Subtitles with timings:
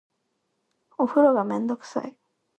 [0.97, 2.17] お風呂がめんどくさい